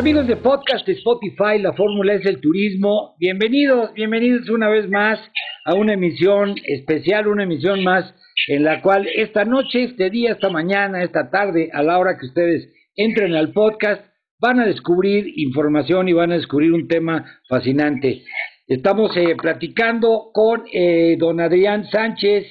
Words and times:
Amigos 0.00 0.26
de 0.26 0.36
podcast 0.36 0.88
Spotify, 0.88 1.58
la 1.60 1.74
fórmula 1.74 2.14
es 2.14 2.24
el 2.24 2.40
turismo. 2.40 3.16
Bienvenidos, 3.18 3.92
bienvenidos 3.92 4.48
una 4.48 4.70
vez 4.70 4.88
más 4.88 5.20
a 5.66 5.74
una 5.74 5.92
emisión 5.92 6.54
especial, 6.64 7.26
una 7.28 7.42
emisión 7.42 7.84
más 7.84 8.14
en 8.48 8.64
la 8.64 8.80
cual 8.80 9.06
esta 9.14 9.44
noche, 9.44 9.84
este 9.84 10.08
día, 10.08 10.32
esta 10.32 10.48
mañana, 10.48 11.02
esta 11.02 11.30
tarde, 11.30 11.68
a 11.74 11.82
la 11.82 11.98
hora 11.98 12.16
que 12.18 12.24
ustedes 12.24 12.72
entren 12.96 13.34
al 13.34 13.52
podcast, 13.52 14.02
van 14.40 14.60
a 14.60 14.64
descubrir 14.64 15.34
información 15.36 16.08
y 16.08 16.14
van 16.14 16.32
a 16.32 16.36
descubrir 16.36 16.72
un 16.72 16.88
tema 16.88 17.26
fascinante. 17.46 18.22
Estamos 18.66 19.14
eh, 19.18 19.36
platicando 19.36 20.30
con 20.32 20.62
eh, 20.72 21.16
don 21.18 21.40
Adrián 21.40 21.84
Sánchez, 21.90 22.46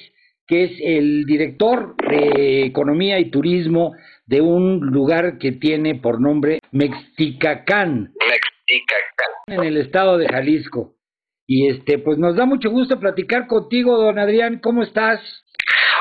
que 0.46 0.64
es 0.64 0.72
el 0.84 1.24
director 1.24 1.96
de 1.96 2.66
Economía 2.66 3.18
y 3.18 3.28
Turismo 3.32 3.90
de 4.30 4.40
un 4.40 4.78
lugar 4.78 5.38
que 5.38 5.50
tiene 5.50 5.96
por 5.96 6.20
nombre 6.20 6.60
Mexticacán. 6.70 8.14
Mexticacán. 8.14 9.32
En 9.48 9.64
el 9.64 9.76
estado 9.76 10.18
de 10.18 10.28
Jalisco. 10.28 10.94
Y 11.48 11.68
este, 11.68 11.98
pues 11.98 12.16
nos 12.16 12.36
da 12.36 12.46
mucho 12.46 12.70
gusto 12.70 13.00
platicar 13.00 13.48
contigo, 13.48 13.98
don 13.98 14.20
Adrián. 14.20 14.60
¿Cómo 14.62 14.84
estás? 14.84 15.20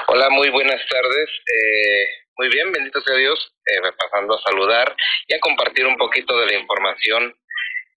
Hola, 0.06 0.30
muy 0.30 0.52
buenas 0.52 0.80
tardes. 0.88 1.28
Eh, 1.28 2.06
muy 2.38 2.50
bien, 2.50 2.72
bendito 2.72 3.02
sea 3.02 3.18
Dios. 3.18 3.52
Eh, 3.66 3.82
pasando 3.98 4.36
a 4.36 4.42
saludar 4.48 4.96
y 5.28 5.34
a 5.34 5.40
compartir 5.40 5.88
un 5.88 5.98
poquito 5.98 6.40
de 6.40 6.46
la 6.46 6.60
información 6.60 7.34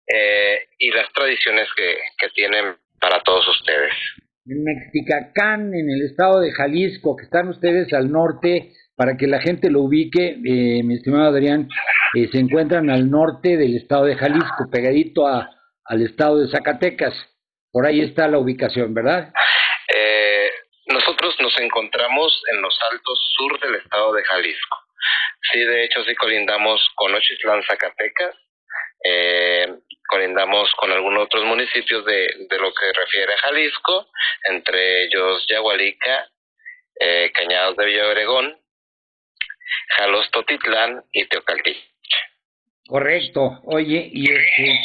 eh, 0.06 0.66
y 0.78 0.92
las 0.92 1.12
tradiciones 1.12 1.68
que, 1.76 1.98
que 2.16 2.30
tienen 2.30 2.74
para 2.98 3.22
todos 3.22 3.46
ustedes. 3.48 3.92
En 4.46 4.64
Mexticacán, 4.64 5.74
en 5.74 5.90
el 5.90 6.06
estado 6.06 6.40
de 6.40 6.52
Jalisco, 6.52 7.16
que 7.16 7.24
están 7.24 7.48
ustedes 7.48 7.92
al 7.92 8.10
norte 8.10 8.72
para 8.96 9.16
que 9.16 9.26
la 9.26 9.40
gente 9.40 9.70
lo 9.70 9.80
ubique, 9.80 10.36
eh, 10.44 10.82
mi 10.82 10.94
estimado 10.94 11.30
Adrián, 11.30 11.68
eh, 12.14 12.28
se 12.30 12.38
encuentran 12.38 12.90
al 12.90 13.10
norte 13.10 13.56
del 13.56 13.76
estado 13.76 14.04
de 14.04 14.16
Jalisco, 14.16 14.70
pegadito 14.70 15.26
a, 15.26 15.50
al 15.86 16.02
estado 16.02 16.38
de 16.38 16.50
Zacatecas. 16.50 17.14
Por 17.70 17.86
ahí 17.86 18.00
está 18.00 18.28
la 18.28 18.38
ubicación, 18.38 18.92
¿verdad? 18.92 19.32
Eh, 19.94 20.50
nosotros 20.86 21.34
nos 21.40 21.58
encontramos 21.58 22.42
en 22.52 22.60
los 22.60 22.78
altos 22.90 23.18
sur 23.34 23.60
del 23.60 23.76
estado 23.76 24.12
de 24.12 24.24
Jalisco. 24.24 24.76
Sí, 25.50 25.60
de 25.60 25.84
hecho, 25.84 26.04
sí 26.04 26.14
colindamos 26.14 26.80
con 26.94 27.14
Ochitlán, 27.14 27.62
Zacatecas. 27.64 28.36
colindamos 30.08 30.70
con 30.76 30.92
algunos 30.92 31.24
otros 31.24 31.44
municipios 31.44 32.04
de, 32.04 32.46
de 32.48 32.58
lo 32.58 32.70
que 32.74 32.92
refiere 32.92 33.32
a 33.32 33.38
Jalisco, 33.38 34.10
entre 34.44 35.04
ellos 35.04 35.46
Yagualica, 35.48 36.28
Cañados 37.34 37.76
de 37.78 37.86
Villa 37.86 38.08
Obregón, 38.08 38.61
Jalostotitlán 39.96 41.02
y 41.12 41.24
Teocaltí. 41.26 41.76
Correcto. 42.86 43.60
Oye, 43.64 44.10
y 44.12 44.30
este, 44.30 44.78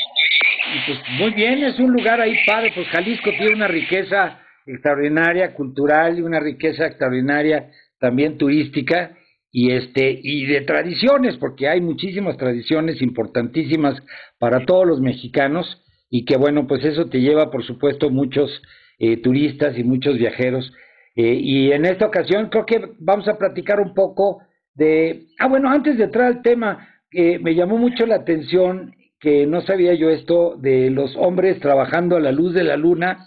pues 0.86 1.00
muy 1.20 1.32
bien, 1.32 1.64
es 1.64 1.80
un 1.80 1.92
lugar 1.92 2.22
ahí 2.22 2.38
padre, 2.46 2.72
pues 2.74 2.88
Jalisco 2.88 3.32
tiene 3.32 3.54
una 3.54 3.68
riqueza 3.68 4.42
extraordinaria 4.66 5.54
cultural 5.54 6.18
y 6.18 6.22
una 6.22 6.40
riqueza 6.40 6.86
extraordinaria 6.86 7.72
también 8.00 8.38
turística 8.38 9.18
y 9.52 9.72
este 9.72 10.20
y 10.22 10.46
de 10.46 10.62
tradiciones 10.62 11.38
porque 11.38 11.68
hay 11.68 11.82
muchísimas 11.82 12.38
tradiciones 12.38 13.02
importantísimas 13.02 14.02
para 14.38 14.66
todos 14.66 14.86
los 14.86 15.00
mexicanos 15.00 15.84
y 16.10 16.26
que 16.26 16.38
bueno 16.38 16.68
pues 16.68 16.84
eso 16.84 17.08
te 17.08 17.22
lleva 17.22 17.50
por 17.50 17.66
supuesto 17.66 18.10
muchos 18.10 18.62
eh, 19.00 19.18
turistas 19.18 19.78
y 19.78 19.84
muchos 19.84 20.18
viajeros 20.18 20.72
eh, 21.16 21.40
y 21.42 21.72
en 21.72 21.86
esta 21.86 22.06
ocasión 22.06 22.50
creo 22.50 22.66
que 22.66 22.90
vamos 23.00 23.28
a 23.28 23.38
platicar 23.38 23.80
un 23.80 23.94
poco 23.94 24.42
de, 24.78 25.24
ah, 25.40 25.48
bueno, 25.48 25.70
antes 25.70 25.98
de 25.98 26.06
entrar 26.06 26.28
al 26.28 26.42
tema, 26.42 26.88
eh, 27.12 27.40
me 27.40 27.56
llamó 27.56 27.78
mucho 27.78 28.06
la 28.06 28.16
atención 28.16 28.94
que 29.20 29.48
no 29.48 29.62
sabía 29.62 29.96
yo 29.96 30.10
esto 30.10 30.56
de 30.58 30.92
los 30.92 31.16
hombres 31.16 31.60
trabajando 31.60 32.16
a 32.16 32.20
la 32.20 32.32
luz 32.32 32.54
de 32.54 32.64
la 32.64 32.78
luna, 32.78 33.26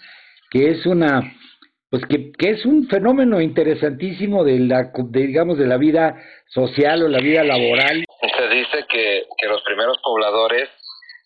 que 0.51 0.71
es 0.71 0.87
una, 0.87 1.35
pues 1.91 2.05
que, 2.07 2.31
que 2.39 2.51
es 2.51 2.65
un 2.65 2.87
fenómeno 2.87 3.41
interesantísimo 3.41 4.45
de 4.45 4.61
la, 4.61 4.93
digamos, 5.11 5.59
de 5.59 5.67
la 5.67 5.77
vida 5.77 6.17
social 6.47 7.03
o 7.03 7.09
la 7.09 7.19
vida 7.19 7.43
laboral. 7.43 8.05
Se 8.21 8.49
dice 8.49 8.87
que, 8.89 9.25
que 9.37 9.49
los 9.49 9.63
primeros 9.63 9.99
pobladores 10.05 10.69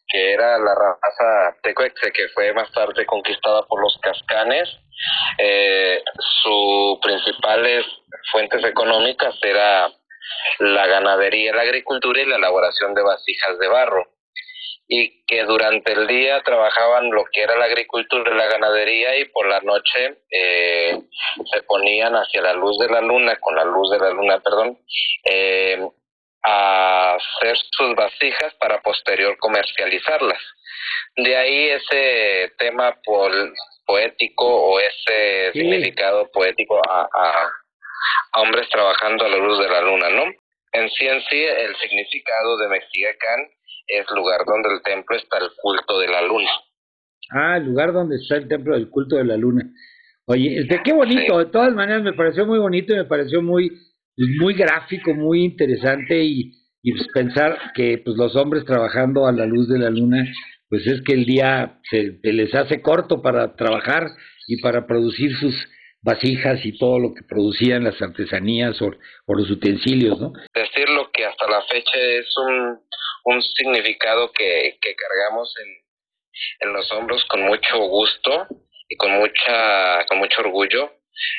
que 0.09 0.33
era 0.33 0.59
la 0.59 0.75
raza 0.75 1.57
tecuexe 1.63 2.13
que 2.13 2.29
fue 2.35 2.53
más 2.53 2.71
tarde 2.73 3.05
conquistada 3.05 3.63
por 3.67 3.83
los 3.83 3.99
cascanes, 4.01 4.69
eh, 5.39 6.03
sus 6.43 6.99
principales 7.01 7.85
fuentes 8.31 8.65
económicas 8.65 9.35
era 9.43 9.91
la 10.59 10.87
ganadería, 10.87 11.55
la 11.55 11.63
agricultura 11.63 12.21
y 12.21 12.27
la 12.27 12.37
elaboración 12.37 12.95
de 12.95 13.03
vasijas 13.03 13.59
de 13.59 13.69
barro. 13.69 14.07
Y 14.87 15.25
que 15.25 15.45
durante 15.45 15.93
el 15.93 16.07
día 16.07 16.43
trabajaban 16.43 17.11
lo 17.11 17.25
que 17.33 17.43
era 17.43 17.57
la 17.57 17.65
agricultura 17.65 18.31
y 18.31 18.37
la 18.37 18.47
ganadería 18.47 19.17
y 19.19 19.25
por 19.27 19.49
la 19.49 19.61
noche 19.61 20.19
eh, 20.31 21.01
se 21.53 21.63
ponían 21.63 22.15
hacia 22.15 22.43
la 22.43 22.53
luz 22.53 22.79
de 22.79 22.89
la 22.91 23.01
luna, 23.01 23.37
con 23.41 23.57
la 23.57 23.65
luz 23.65 23.91
de 23.91 23.99
la 23.99 24.11
luna, 24.11 24.41
perdón, 24.41 24.79
eh, 25.25 25.89
a 26.45 27.15
hacer 27.15 27.57
sus 27.71 27.95
vasijas 27.95 28.53
para 28.61 28.83
posterior 28.83 29.37
comercializarlas. 29.39 30.41
De 31.17 31.35
ahí 31.35 31.71
ese 31.71 32.53
tema 32.59 32.95
poético 33.87 34.45
o 34.45 34.81
ese 34.81 35.53
significado 35.53 36.31
poético 36.31 36.79
a, 36.87 37.09
a 37.11 37.51
hombres 38.37 38.69
trabajando 38.71 39.25
a 39.25 39.29
la 39.29 39.39
luz 39.39 39.59
de 39.59 39.69
la 39.69 39.83
luna, 39.83 40.11
¿no? 40.11 40.25
En 40.73 40.89
sí 40.91 41.07
en 41.07 41.21
sí, 41.31 41.37
el 41.37 41.75
significado 41.77 42.59
de 42.59 42.69
Mexicacán 42.69 43.41
es 43.87 44.07
lugar 44.11 44.41
donde 44.47 44.75
el 44.75 44.83
templo 44.83 45.17
está 45.17 45.39
el 45.39 45.51
culto 45.61 45.99
de 46.01 46.09
la 46.09 46.23
luna. 46.23 46.51
Ah, 47.31 47.57
el 47.57 47.67
lugar 47.67 47.93
donde 47.93 48.17
está 48.17 48.37
el 48.37 48.49
templo 48.49 48.75
del 48.75 48.91
culto 48.91 49.17
de 49.17 49.25
la 49.25 49.37
luna. 49.37 49.65
Oye, 50.27 50.61
este, 50.61 50.81
qué 50.83 50.93
bonito, 50.93 51.39
de 51.39 51.47
todas 51.47 51.73
maneras 51.75 52.03
me 52.03 52.15
pareció 52.15 52.47
muy 52.47 52.59
bonito 52.59 52.95
y 52.95 52.97
me 52.97 53.05
pareció 53.05 53.43
muy, 53.43 53.71
muy 54.41 54.55
gráfico, 54.55 55.13
muy 55.15 55.45
interesante 55.45 56.25
y, 56.25 56.53
y 56.83 56.93
pues 56.93 57.09
pensar 57.13 57.73
que 57.75 57.99
pues 58.05 58.17
los 58.17 58.35
hombres 58.35 58.65
trabajando 58.65 59.27
a 59.27 59.33
la 59.33 59.45
luz 59.45 59.69
de 59.69 59.79
la 59.79 59.91
luna, 59.91 60.25
pues 60.69 60.87
es 60.87 61.03
que 61.03 61.13
el 61.13 61.27
día 61.27 61.79
se 61.91 62.19
les 62.23 62.55
hace 62.55 62.81
corto 62.81 63.21
para 63.23 63.55
trabajar 63.55 64.09
y 64.47 64.61
para 64.63 64.87
producir 64.87 65.35
sus 65.37 65.55
vasijas 66.05 66.61
y 66.65 66.77
todo 66.79 66.99
lo 66.99 67.15
que 67.15 67.23
producían 67.27 67.85
las 67.85 68.01
artesanías 68.01 68.81
o, 68.83 68.91
los 69.35 69.51
utensilios, 69.51 70.21
¿no? 70.21 70.33
Decirlo 70.55 71.11
que 71.13 71.25
hasta 71.25 71.49
la 71.49 71.63
fecha 71.63 71.99
es 71.99 72.27
un, 72.37 72.79
un 73.25 73.43
significado 73.43 74.31
que, 74.33 74.77
que 74.81 74.95
cargamos 74.95 75.53
en, 75.65 76.69
en 76.69 76.73
los 76.75 76.93
hombros 76.93 77.25
con 77.25 77.43
mucho 77.43 77.79
gusto 77.79 78.47
y 78.89 78.97
con 78.97 79.13
mucha 79.13 80.05
con 80.07 80.19
mucho 80.19 80.43
orgullo 80.43 80.93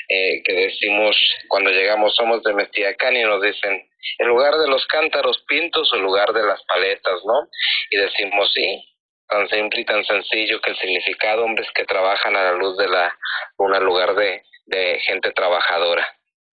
eh, 0.10 0.42
que 0.44 0.54
decimos 0.54 1.16
cuando 1.48 1.70
llegamos 1.70 2.16
somos 2.16 2.42
de 2.44 2.54
Mestiacán 2.54 3.16
y 3.16 3.24
nos 3.24 3.42
dicen 3.42 3.88
el 4.20 4.28
lugar 4.28 4.56
de 4.56 4.68
los 4.68 4.86
cántaros 4.88 5.44
pintos 5.48 5.92
o 5.92 5.96
el 5.96 6.02
lugar 6.02 6.32
de 6.34 6.44
las 6.44 6.64
paletas, 6.64 7.20
¿no? 7.26 7.48
Y 7.92 7.98
decimos 7.98 8.52
sí, 8.54 8.84
tan 9.28 9.48
simple 9.50 9.82
y 9.82 9.86
tan 9.86 10.04
sencillo 10.06 10.62
que 10.62 10.72
el 10.72 10.78
significado, 10.78 11.44
hombres 11.44 11.68
que 11.74 11.86
trabajan 11.86 12.36
a 12.36 12.44
la 12.44 12.52
luz 12.54 12.78
de 12.78 12.88
la 12.88 13.14
luna, 13.58 13.80
lugar 13.80 14.16
de, 14.16 14.44
de 14.66 15.00
gente 15.00 15.32
trabajadora. 15.32 16.06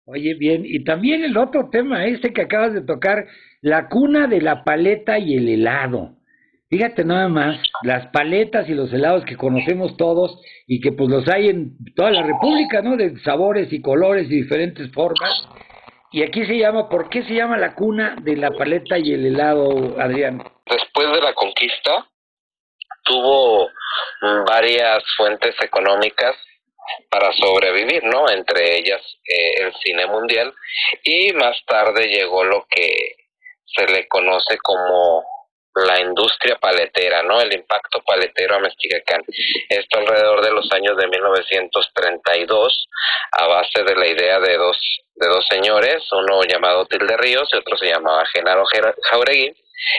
Oye, 0.07 0.35
bien, 0.35 0.63
y 0.65 0.85
también 0.85 1.23
el 1.23 1.37
otro 1.37 1.69
tema, 1.71 2.07
este 2.07 2.33
que 2.33 2.43
acabas 2.43 2.73
de 2.73 2.81
tocar, 2.81 3.27
la 3.61 3.89
cuna 3.89 4.27
de 4.27 4.41
la 4.41 4.65
paleta 4.65 5.19
y 5.19 5.37
el 5.37 5.49
helado. 5.49 6.17
Fíjate 6.71 7.05
nada 7.05 7.29
más, 7.29 7.61
las 7.83 8.07
paletas 8.09 8.69
y 8.69 8.75
los 8.75 8.93
helados 8.93 9.25
que 9.25 9.37
conocemos 9.37 9.97
todos 9.97 10.41
y 10.67 10.81
que 10.81 10.93
pues 10.93 11.11
los 11.11 11.29
hay 11.29 11.49
en 11.49 11.77
toda 11.95 12.11
la 12.11 12.23
República, 12.23 12.83
¿no? 12.83 12.97
De 12.97 13.19
sabores 13.21 13.73
y 13.73 13.81
colores 13.81 14.27
y 14.31 14.43
diferentes 14.43 14.91
formas. 14.93 15.49
Y 16.11 16.23
aquí 16.23 16.45
se 16.47 16.57
llama, 16.57 16.89
¿por 16.89 17.11
qué 17.11 17.23
se 17.25 17.35
llama 17.35 17.59
la 17.59 17.75
cuna 17.75 18.17
de 18.23 18.37
la 18.37 18.51
paleta 18.51 18.99
y 18.99 19.13
el 19.13 19.27
helado, 19.27 19.99
Adrián? 20.01 20.43
Después 20.67 21.11
de 21.11 21.21
la 21.21 21.35
conquista, 21.35 22.07
tuvo 23.05 23.69
varias 24.47 25.05
fuentes 25.17 25.55
económicas 25.63 26.35
para 27.11 27.33
sobrevivir, 27.33 28.05
¿no? 28.05 28.29
Entre 28.31 28.77
ellas 28.79 29.01
eh, 29.25 29.63
el 29.65 29.75
cine 29.83 30.07
mundial 30.07 30.55
y 31.05 31.33
más 31.33 31.57
tarde 31.67 32.09
llegó 32.09 32.45
lo 32.45 32.67
que 32.69 33.17
se 33.67 33.87
le 33.87 34.07
conoce 34.09 34.59
como 34.59 35.25
la 35.75 36.01
industria 36.01 36.57
paletera, 36.57 37.23
¿no? 37.23 37.41
El 37.41 37.53
impacto 37.55 38.03
paletero 38.05 38.57
a 38.57 38.61
Mexicacán. 38.61 39.23
Esto 39.69 39.99
alrededor 39.99 40.43
de 40.45 40.51
los 40.51 40.71
años 40.73 40.97
de 40.97 41.07
1932, 41.07 42.89
a 43.33 43.47
base 43.47 43.85
de 43.85 43.95
la 43.95 44.07
idea 44.07 44.41
de 44.41 44.57
dos, 44.57 44.77
de 45.15 45.29
dos 45.29 45.47
señores, 45.49 46.03
uno 46.13 46.43
llamado 46.43 46.87
Tilde 46.87 47.17
Ríos 47.17 47.49
y 47.53 47.57
otro 47.57 47.77
se 47.77 47.87
llamaba 47.87 48.25
Genaro 48.27 48.65
Jauregui, 49.11 49.55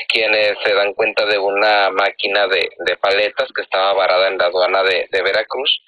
quienes 0.07 0.57
se 0.63 0.73
dan 0.73 0.93
cuenta 0.93 1.25
de 1.25 1.37
una 1.37 1.89
máquina 1.91 2.47
de, 2.47 2.69
de 2.85 2.97
paletas 2.97 3.49
que 3.53 3.61
estaba 3.61 3.93
varada 3.93 4.27
en 4.27 4.37
la 4.37 4.45
aduana 4.45 4.83
de, 4.83 5.07
de, 5.11 5.21
Veracruz 5.21 5.81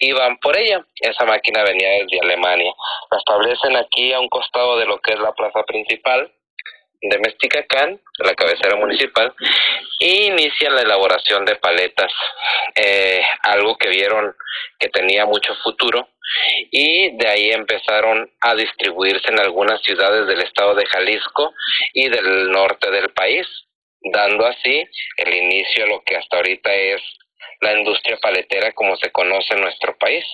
y 0.00 0.12
van 0.12 0.38
por 0.38 0.56
ella. 0.56 0.84
Esa 1.00 1.24
máquina 1.24 1.62
venía 1.64 1.90
desde 1.90 2.20
Alemania. 2.20 2.72
La 3.10 3.18
establecen 3.18 3.76
aquí 3.76 4.12
a 4.12 4.20
un 4.20 4.28
costado 4.28 4.78
de 4.78 4.86
lo 4.86 4.98
que 5.00 5.12
es 5.12 5.18
la 5.18 5.32
plaza 5.32 5.62
principal 5.64 6.32
de 7.02 7.18
Mesticacán, 7.18 8.00
la 8.18 8.34
cabecera 8.34 8.76
municipal, 8.76 9.34
e 10.00 10.26
inician 10.26 10.74
la 10.74 10.82
elaboración 10.82 11.44
de 11.44 11.56
paletas, 11.56 12.12
eh, 12.76 13.22
algo 13.42 13.76
que 13.76 13.88
vieron 13.88 14.34
que 14.78 14.88
tenía 14.88 15.26
mucho 15.26 15.54
futuro, 15.64 16.08
y 16.70 17.16
de 17.16 17.28
ahí 17.28 17.50
empezaron 17.50 18.30
a 18.40 18.54
distribuirse 18.54 19.28
en 19.30 19.40
algunas 19.40 19.82
ciudades 19.82 20.26
del 20.26 20.40
estado 20.40 20.74
de 20.74 20.86
Jalisco 20.86 21.52
y 21.92 22.08
del 22.08 22.50
norte 22.50 22.90
del 22.90 23.10
país, 23.10 23.46
dando 24.00 24.46
así 24.46 24.84
el 25.16 25.34
inicio 25.34 25.84
a 25.84 25.88
lo 25.88 26.02
que 26.04 26.16
hasta 26.16 26.36
ahorita 26.36 26.72
es 26.72 27.02
la 27.60 27.78
industria 27.78 28.18
paletera 28.20 28.72
como 28.72 28.96
se 28.96 29.10
conoce 29.10 29.54
en 29.54 29.60
nuestro 29.60 29.96
país. 29.98 30.24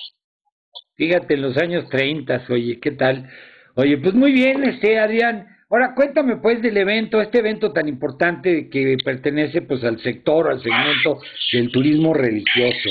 Fíjate, 0.95 1.33
en 1.33 1.41
los 1.41 1.57
años 1.57 1.89
30, 1.89 2.45
oye, 2.49 2.79
¿qué 2.81 2.91
tal? 2.91 3.29
Oye, 3.75 3.97
pues 3.97 4.13
muy 4.13 4.31
bien, 4.31 4.63
este 4.65 4.99
Adrián, 4.99 5.47
Ahora 5.71 5.93
cuéntame 5.93 6.37
pues 6.37 6.61
del 6.63 6.77
evento, 6.77 7.21
este 7.21 7.39
evento 7.39 7.71
tan 7.71 7.87
importante 7.87 8.69
que 8.69 8.97
pertenece 9.05 9.61
pues 9.61 9.83
al 9.83 10.01
sector, 10.01 10.49
al 10.49 10.61
segmento 10.63 11.21
del 11.51 11.71
turismo 11.71 12.13
religioso. 12.13 12.89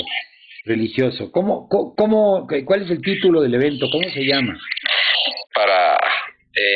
Religioso. 0.63 1.29
¿Cómo, 1.31 1.67
cómo, 1.67 2.47
cuál 2.65 2.83
es 2.83 2.91
el 2.91 3.01
título 3.01 3.41
del 3.41 3.55
evento? 3.55 3.87
¿Cómo 3.91 4.09
se 4.09 4.25
llama? 4.25 4.57
Para 5.53 5.97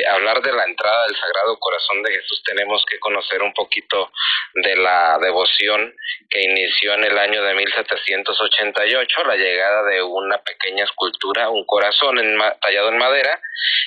hablar 0.10 0.42
de 0.42 0.54
la 0.54 0.66
entrada 0.66 1.06
del 1.06 1.16
Sagrado 1.16 1.58
Corazón 1.60 2.04
de 2.04 2.12
Jesús 2.12 2.44
tenemos 2.46 2.84
que 2.90 3.00
conocer 3.00 3.42
un 3.42 3.54
poquito 3.54 4.12
de 4.54 4.76
la 4.76 5.18
devoción 5.22 5.94
que 6.30 6.42
inició 6.42 6.94
en 6.94 7.06
el 7.06 7.18
año 7.18 7.44
de 7.44 7.54
1788, 7.54 9.24
la 9.26 9.36
llegada 9.36 9.84
de 9.84 10.04
una 10.04 10.38
pequeña 10.40 10.84
escultura, 10.84 11.50
un 11.50 11.66
corazón 11.66 12.18
tallado 12.62 12.90
en 12.90 12.98
madera, 12.98 13.40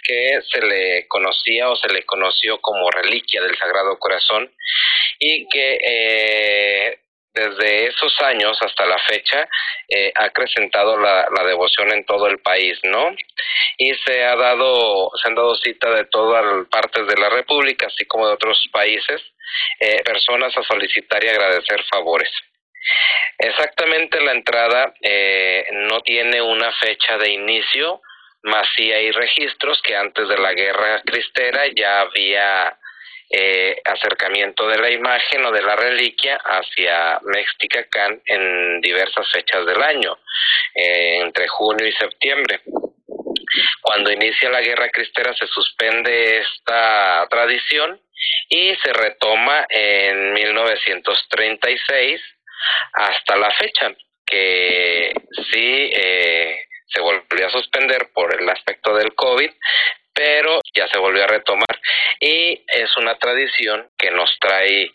que 0.02 0.40
se 0.50 0.60
le 0.62 1.06
conocía 1.08 1.68
o 1.68 1.76
se 1.76 1.88
le 1.88 2.04
conoció 2.04 2.60
como 2.60 2.90
reliquia 2.90 3.42
del 3.42 3.56
Sagrado 3.56 3.98
Corazón 3.98 4.52
y 5.18 5.48
que 5.48 5.78
eh, 5.82 7.00
desde 7.36 7.88
esos 7.88 8.18
años 8.22 8.56
hasta 8.60 8.86
la 8.86 8.98
fecha 8.98 9.46
eh, 9.88 10.10
ha 10.16 10.24
acrecentado 10.24 10.96
la, 10.98 11.26
devoción 11.46 11.92
en 11.92 12.04
todo 12.04 12.26
el 12.26 12.38
país, 12.38 12.78
¿no? 12.82 13.14
Y 13.76 13.94
se 14.04 14.24
ha 14.24 14.34
dado, 14.34 15.10
se 15.22 15.28
han 15.28 15.34
dado 15.34 15.54
cita 15.56 15.90
de 15.90 16.06
todas 16.06 16.66
partes 16.68 17.06
de 17.06 17.16
la 17.16 17.28
República, 17.28 17.86
así 17.86 18.04
como 18.06 18.26
de 18.26 18.34
otros 18.34 18.58
países, 18.72 19.22
eh, 19.78 20.02
personas 20.02 20.56
a 20.56 20.62
solicitar 20.64 21.22
y 21.22 21.28
agradecer 21.28 21.84
favores. 21.84 22.30
Exactamente 23.38 24.20
la 24.20 24.32
entrada 24.32 24.94
eh, 25.02 25.66
no 25.72 26.00
tiene 26.00 26.40
una 26.40 26.72
fecha 26.72 27.18
de 27.18 27.30
inicio, 27.30 28.00
más 28.42 28.66
sí 28.74 28.90
hay 28.92 29.10
registros 29.10 29.80
que 29.82 29.94
antes 29.94 30.26
de 30.28 30.38
la 30.38 30.52
guerra 30.52 31.02
cristera 31.02 31.64
ya 31.74 32.00
había 32.00 32.76
eh, 33.30 33.80
acercamiento 33.84 34.68
de 34.68 34.78
la 34.78 34.90
imagen 34.90 35.44
o 35.46 35.50
de 35.50 35.62
la 35.62 35.76
reliquia 35.76 36.38
hacia 36.44 37.18
Mexticacán 37.24 38.22
en 38.24 38.80
diversas 38.80 39.30
fechas 39.32 39.66
del 39.66 39.82
año, 39.82 40.16
eh, 40.74 41.18
entre 41.22 41.48
junio 41.48 41.86
y 41.86 41.92
septiembre. 41.92 42.60
Cuando 43.82 44.12
inicia 44.12 44.50
la 44.50 44.60
guerra 44.60 44.88
cristera 44.90 45.34
se 45.34 45.46
suspende 45.46 46.38
esta 46.38 47.26
tradición 47.28 48.00
y 48.48 48.74
se 48.76 48.92
retoma 48.92 49.66
en 49.68 50.32
1936 50.32 52.20
hasta 52.92 53.36
la 53.36 53.50
fecha, 53.52 53.92
que 54.24 55.12
sí 55.50 55.90
eh, 55.92 56.58
se 56.86 57.00
volvió 57.00 57.46
a 57.46 57.50
suspender 57.50 58.10
por 58.12 58.40
el 58.40 58.48
aspecto 58.48 58.94
del 58.94 59.14
COVID, 59.14 59.50
pero 60.16 60.60
ya 60.74 60.88
se 60.88 60.98
volvió 60.98 61.24
a 61.24 61.28
retomar 61.28 61.80
y 62.20 62.64
es 62.66 62.96
una 62.96 63.18
tradición 63.18 63.90
que 63.98 64.10
nos 64.10 64.34
trae 64.40 64.90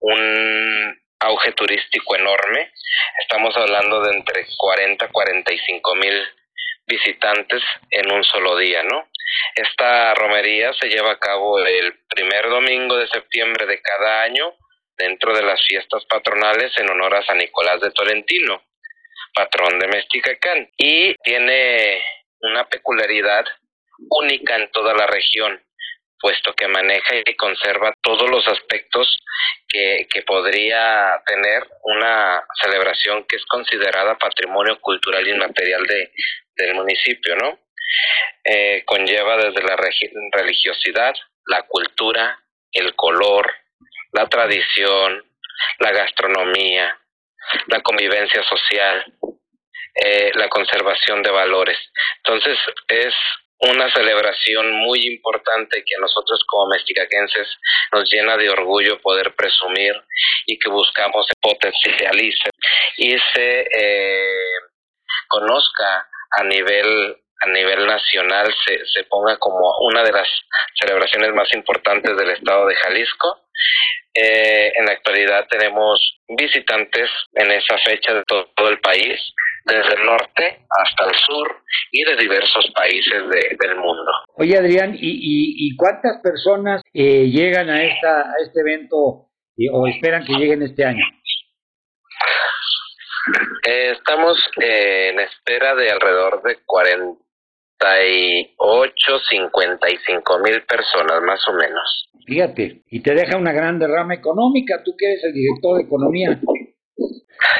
un 0.00 1.00
auge 1.20 1.52
turístico 1.52 2.16
enorme. 2.16 2.72
Estamos 3.22 3.56
hablando 3.56 4.02
de 4.02 4.16
entre 4.16 4.46
40 4.56 5.04
a 5.04 5.08
45 5.08 5.94
mil 5.94 6.26
visitantes 6.86 7.62
en 7.90 8.10
un 8.12 8.24
solo 8.24 8.56
día, 8.58 8.82
¿no? 8.82 9.08
Esta 9.54 10.12
romería 10.14 10.72
se 10.74 10.88
lleva 10.88 11.12
a 11.12 11.18
cabo 11.18 11.58
el 11.60 11.94
primer 12.08 12.48
domingo 12.48 12.96
de 12.96 13.08
septiembre 13.08 13.66
de 13.66 13.80
cada 13.80 14.22
año 14.22 14.54
dentro 14.96 15.34
de 15.34 15.42
las 15.42 15.64
fiestas 15.66 16.04
patronales 16.06 16.72
en 16.78 16.90
honor 16.90 17.14
a 17.14 17.24
San 17.24 17.38
Nicolás 17.38 17.80
de 17.80 17.90
Tolentino, 17.92 18.62
patrón 19.34 19.78
de 19.78 19.88
Mesticacán, 19.88 20.68
y 20.76 21.14
tiene 21.22 22.02
una 22.40 22.68
peculiaridad 22.68 23.44
única 24.08 24.56
en 24.56 24.70
toda 24.70 24.94
la 24.94 25.06
región, 25.06 25.62
puesto 26.18 26.54
que 26.54 26.68
maneja 26.68 27.16
y 27.16 27.34
conserva 27.34 27.94
todos 28.02 28.30
los 28.30 28.46
aspectos 28.48 29.18
que, 29.68 30.06
que 30.10 30.22
podría 30.22 31.20
tener 31.26 31.68
una 31.82 32.42
celebración 32.62 33.24
que 33.28 33.36
es 33.36 33.44
considerada 33.46 34.16
patrimonio 34.16 34.80
cultural 34.80 35.26
inmaterial 35.28 35.86
de, 35.86 36.12
del 36.56 36.74
municipio, 36.74 37.36
¿no? 37.36 37.58
Eh, 38.44 38.82
conlleva 38.86 39.36
desde 39.36 39.62
la 39.62 39.76
religiosidad, 40.32 41.14
la 41.46 41.62
cultura, 41.62 42.40
el 42.72 42.94
color, 42.94 43.52
la 44.12 44.26
tradición, 44.26 45.24
la 45.78 45.92
gastronomía, 45.92 46.98
la 47.66 47.80
convivencia 47.80 48.42
social, 48.44 49.04
eh, 49.94 50.32
la 50.34 50.48
conservación 50.48 51.22
de 51.22 51.30
valores. 51.30 51.78
Entonces 52.16 52.58
es 52.88 53.14
una 53.60 53.92
celebración 53.92 54.72
muy 54.72 55.06
importante 55.06 55.84
que 55.84 55.94
a 55.96 56.00
nosotros 56.00 56.44
como 56.46 56.68
mexicaquenses 56.68 57.48
nos 57.92 58.10
llena 58.12 58.36
de 58.36 58.50
orgullo 58.50 59.00
poder 59.00 59.34
presumir 59.34 59.94
y 60.46 60.58
que 60.58 60.70
buscamos 60.70 61.26
potencialice 61.40 62.50
y 62.96 63.16
se 63.32 63.60
eh, 63.60 64.58
conozca 65.28 66.08
a 66.36 66.44
nivel 66.44 67.16
a 67.40 67.46
nivel 67.48 67.86
nacional 67.86 68.54
se, 68.64 68.78
se 68.86 69.04
ponga 69.04 69.36
como 69.38 69.60
una 69.90 70.02
de 70.02 70.12
las 70.12 70.28
celebraciones 70.80 71.32
más 71.34 71.52
importantes 71.52 72.16
del 72.16 72.30
estado 72.30 72.66
de 72.66 72.74
Jalisco. 72.76 73.40
Eh, 74.14 74.72
en 74.76 74.86
la 74.86 74.92
actualidad 74.92 75.46
tenemos 75.50 76.20
visitantes 76.28 77.10
en 77.34 77.50
esa 77.50 77.76
fecha 77.78 78.14
de 78.14 78.22
todo 78.24 78.68
el 78.68 78.78
país 78.78 79.18
desde 79.64 79.94
el 79.94 80.04
norte 80.04 80.66
hasta 80.68 81.10
el 81.10 81.14
sur 81.16 81.62
y 81.90 82.04
de 82.04 82.16
diversos 82.16 82.70
países 82.74 83.22
del 83.58 83.76
mundo. 83.76 84.10
Oye 84.36 84.56
Adrián, 84.58 84.94
¿y, 84.94 84.98
y, 85.00 85.76
cuántas 85.76 86.20
personas 86.22 86.82
eh, 86.92 87.28
llegan 87.28 87.70
a, 87.70 87.82
esta, 87.82 88.20
a 88.20 88.34
este 88.44 88.60
evento 88.60 89.30
eh, 89.56 89.70
o 89.72 89.86
esperan 89.86 90.24
que 90.24 90.34
lleguen 90.34 90.62
este 90.62 90.84
año? 90.84 91.04
Eh, 93.66 93.92
estamos 93.92 94.38
en 94.60 95.18
espera 95.20 95.74
de 95.74 95.90
alrededor 95.90 96.42
de 96.42 96.58
48, 97.78 99.18
55 99.30 100.38
mil 100.38 100.62
personas 100.62 101.22
más 101.22 101.40
o 101.48 101.52
menos. 101.52 102.10
Fíjate, 102.26 102.82
y 102.90 103.00
te 103.00 103.14
deja 103.14 103.36
una 103.36 103.52
gran 103.52 103.78
derrama 103.78 104.14
económica, 104.14 104.82
tú 104.82 104.96
que 104.96 105.06
eres 105.06 105.24
el 105.24 105.34
director 105.34 105.76
de 105.76 105.84
economía. 105.84 106.40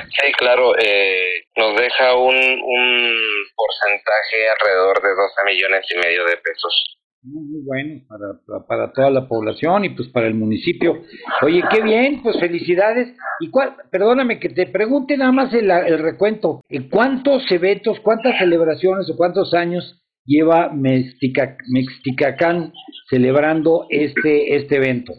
Sí, 0.09 0.33
claro, 0.39 0.73
eh, 0.79 1.45
nos 1.57 1.77
deja 1.77 2.17
un, 2.17 2.35
un 2.35 3.45
porcentaje 3.55 4.49
alrededor 4.59 5.03
de 5.03 5.09
12 5.11 5.45
millones 5.45 5.85
y 5.91 5.99
medio 5.99 6.25
de 6.25 6.37
pesos. 6.39 6.99
Muy 7.23 7.63
bueno 7.65 8.05
para, 8.07 8.67
para, 8.67 8.93
toda 8.93 9.11
la 9.11 9.27
población 9.27 9.85
y 9.85 9.91
pues 9.91 10.09
para 10.09 10.27
el 10.27 10.35
municipio. 10.35 11.05
Oye, 11.43 11.63
qué 11.71 11.83
bien, 11.83 12.23
pues 12.23 12.39
felicidades. 12.39 13.17
Y 13.41 13.51
cuál, 13.51 13.77
perdóname 13.91 14.39
que 14.39 14.51
te 14.51 14.67
pregunte 14.67 15.17
nada 15.17 15.33
más 15.33 15.53
el, 15.55 15.71
el 15.71 15.99
recuento. 16.01 16.61
¿Cuántos 16.91 17.51
eventos, 17.51 18.01
cuántas 18.01 18.39
celebraciones 18.39 19.11
o 19.11 19.17
cuántos 19.17 19.55
años 19.55 20.04
lleva 20.25 20.71
Mexticacán 20.73 22.73
celebrando 23.09 23.87
este, 23.91 24.57
este 24.57 24.77
evento? 24.77 25.13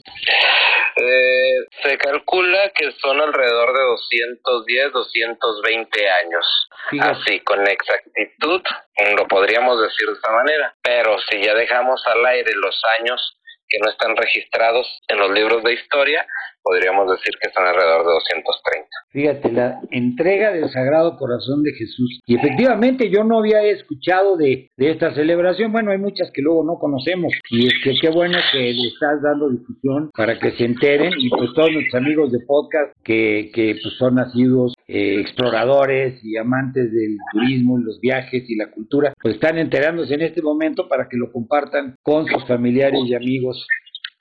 Eh, 0.97 1.55
se 1.83 1.97
calcula 1.97 2.71
que 2.73 2.89
son 3.01 3.19
alrededor 3.19 3.77
de 3.77 3.83
210, 3.83 4.93
220 4.93 6.09
años. 6.09 6.69
Así, 7.01 7.41
con 7.41 7.67
exactitud, 7.67 8.61
lo 9.17 9.27
podríamos 9.27 9.81
decir 9.81 10.07
de 10.07 10.13
esta 10.13 10.31
manera. 10.31 10.73
Pero 10.81 11.17
si 11.29 11.43
ya 11.43 11.53
dejamos 11.53 12.01
al 12.07 12.25
aire 12.25 12.53
los 12.55 12.81
años 12.99 13.37
que 13.67 13.79
no 13.79 13.89
están 13.89 14.15
registrados 14.15 14.87
en 15.09 15.19
los 15.19 15.31
libros 15.31 15.63
de 15.63 15.73
historia, 15.73 16.25
podríamos 16.65 17.11
decir 17.11 17.35
que 17.39 17.49
son 17.53 17.63
alrededor 17.63 18.01
de 18.05 18.11
230. 18.11 18.89
Fíjate, 19.11 19.51
la 19.51 19.79
entrega 19.91 20.51
del 20.51 20.69
Sagrado 20.71 21.15
Corazón 21.15 21.61
de 21.61 21.71
Jesús. 21.73 22.19
Y 22.25 22.35
efectivamente 22.35 23.11
yo 23.11 23.23
no 23.23 23.37
había 23.39 23.61
escuchado 23.61 24.35
de, 24.35 24.71
de 24.75 24.89
esta 24.89 25.13
celebración. 25.13 25.71
Bueno, 25.71 25.91
hay 25.91 25.99
muchas 25.99 26.31
que 26.31 26.41
luego 26.41 26.63
no 26.63 26.79
conocemos. 26.79 27.31
Y 27.51 27.67
es 27.67 27.73
que 27.83 27.93
qué 28.01 28.09
bueno 28.09 28.37
que 28.51 28.73
le 28.73 28.87
estás 28.87 29.21
dando 29.21 29.49
difusión 29.49 30.09
para 30.17 30.39
que 30.39 30.51
se 30.53 30.65
enteren. 30.65 31.13
Y 31.19 31.29
pues 31.29 31.53
todos 31.53 31.71
nuestros 31.71 32.01
amigos 32.01 32.31
de 32.31 32.39
podcast 32.39 32.93
que, 33.03 33.51
que 33.53 33.77
pues 33.81 33.93
son 33.99 34.15
nacidos 34.15 34.73
eh, 34.87 35.19
exploradores 35.19 36.19
y 36.23 36.37
amantes 36.37 36.91
del 36.91 37.17
turismo, 37.31 37.77
los 37.77 37.99
viajes 37.99 38.49
y 38.49 38.55
la 38.55 38.71
cultura, 38.71 39.13
pues 39.21 39.35
están 39.35 39.57
enterándose 39.57 40.13
en 40.13 40.21
este 40.21 40.41
momento 40.41 40.87
para 40.87 41.09
que 41.09 41.17
lo 41.17 41.31
compartan 41.31 41.95
con 42.03 42.27
sus 42.27 42.45
familiares 42.47 43.01
y 43.05 43.15
amigos 43.15 43.65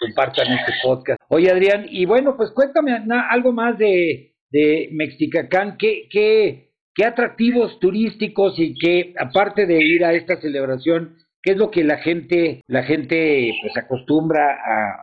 compartan 0.06 0.52
este 0.52 0.73
podcast. 0.82 1.20
Oye, 1.28 1.50
Adrián, 1.50 1.87
y 1.88 2.04
bueno, 2.06 2.37
pues 2.37 2.50
cuéntame 2.52 2.92
algo 3.30 3.52
más 3.52 3.78
de, 3.78 4.34
de 4.50 4.88
Mexicacán, 4.92 5.76
¿qué, 5.78 6.08
qué, 6.11 6.70
qué 6.94 7.04
atractivos 7.04 7.78
turísticos 7.80 8.54
y 8.58 8.75
qué, 8.78 9.14
aparte 9.18 9.66
de 9.66 9.82
ir 9.82 10.04
a 10.04 10.12
esta 10.12 10.40
celebración, 10.40 11.16
qué 11.42 11.52
es 11.52 11.56
lo 11.58 11.70
que 11.70 11.84
la 11.84 11.99
gente, 11.99 12.62
la 12.66 12.82
gente 12.84 13.52
pues 13.62 13.76
acostumbra 13.76 14.58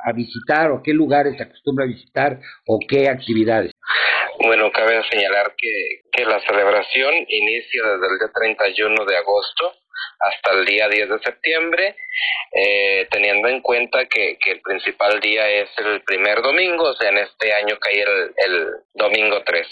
a, 0.06 0.12
visitar 0.14 0.72
o 0.72 0.82
qué 0.84 0.94
lugares 0.94 1.40
acostumbra 1.40 1.86
a 1.86 1.88
visitar 1.88 2.40
o 2.66 2.80
qué 2.88 3.10
actividades? 3.10 3.72
Bueno, 4.44 4.72
cabe 4.72 5.02
señalar 5.10 5.54
que, 5.58 6.02
que 6.12 6.26
la 6.26 6.40
celebración 6.40 7.14
inicia 7.28 7.82
desde 7.84 8.08
el 8.08 8.20
día 8.20 8.32
31 8.34 9.06
de 9.06 9.18
agosto 9.18 9.81
hasta 10.20 10.52
el 10.52 10.66
día 10.66 10.88
10 10.88 11.10
de 11.10 11.20
septiembre, 11.20 11.96
eh, 12.54 13.08
teniendo 13.10 13.48
en 13.48 13.62
cuenta 13.62 14.06
que, 14.06 14.38
que, 14.40 14.52
el 14.52 14.62
principal 14.62 15.20
día 15.20 15.50
es 15.50 15.70
el 15.78 16.02
primer 16.04 16.42
domingo, 16.42 16.84
o 16.84 16.96
sea, 16.96 17.10
en 17.10 17.18
este 17.20 17.54
año 17.54 17.78
cae 17.80 18.02
el, 18.02 18.34
el 18.46 18.68
domingo 18.94 19.42
3. 19.44 19.68